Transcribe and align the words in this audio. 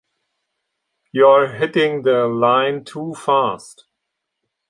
You're 1.11 1.53
hitting 1.57 2.01
the 2.01 2.25
line 2.27 2.83
too 2.85 3.13
fast! 3.13 3.85